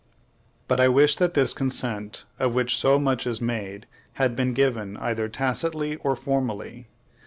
But 0.67 0.79
I 0.79 0.87
wish 0.87 1.17
that 1.17 1.35
this 1.35 1.53
consent, 1.53 2.25
of 2.39 2.55
which 2.55 2.75
so 2.75 2.97
much 2.97 3.27
is 3.27 3.39
made, 3.39 3.85
had 4.13 4.35
been 4.35 4.55
given, 4.55 4.97
either 4.97 5.29
tacitly 5.29 5.97
or 5.97 6.15
formally. 6.15 6.87